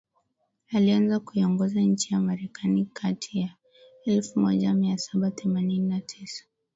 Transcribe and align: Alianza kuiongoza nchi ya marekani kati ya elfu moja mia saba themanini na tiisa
Alianza 0.75 1.19
kuiongoza 1.19 1.81
nchi 1.81 2.13
ya 2.13 2.19
marekani 2.19 2.85
kati 2.93 3.39
ya 3.39 3.55
elfu 4.05 4.39
moja 4.39 4.73
mia 4.73 4.97
saba 4.97 5.31
themanini 5.31 5.89
na 5.89 6.01
tiisa 6.01 6.45